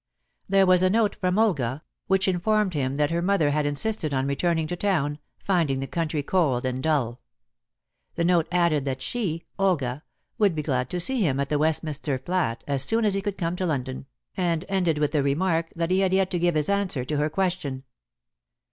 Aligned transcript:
There 0.49 0.65
was 0.65 0.81
a 0.81 0.89
note 0.89 1.13
from 1.17 1.37
Olga, 1.37 1.83
which 2.07 2.27
informed 2.27 2.73
him 2.73 2.95
that 2.95 3.11
her 3.11 3.21
mother 3.21 3.51
had 3.51 3.67
insisted 3.67 4.15
on 4.15 4.25
returning 4.25 4.65
to 4.65 4.75
town, 4.75 5.19
finding 5.37 5.79
the 5.79 5.85
country 5.85 6.23
cold 6.23 6.65
and 6.65 6.81
dull. 6.81 7.21
The 8.15 8.23
note 8.23 8.47
added 8.51 8.83
that 8.85 9.03
she 9.03 9.45
Olga 9.59 10.01
would 10.39 10.55
be 10.55 10.63
glad 10.63 10.89
to 10.89 10.99
see 10.99 11.21
him 11.21 11.39
at 11.39 11.49
the 11.49 11.59
Westminster 11.59 12.17
flat 12.17 12.63
as 12.65 12.81
soon 12.81 13.05
as 13.05 13.13
he 13.13 13.21
could 13.21 13.37
come 13.37 13.55
to 13.57 13.65
London, 13.67 14.07
and 14.35 14.65
ended 14.67 14.97
with 14.97 15.11
the 15.11 15.21
remark 15.21 15.71
that 15.75 15.91
he 15.91 15.99
had 15.99 16.13
yet 16.13 16.31
to 16.31 16.39
give 16.39 16.55
his 16.55 16.67
answer 16.67 17.05
to 17.05 17.17
her 17.17 17.29
question. 17.29 17.83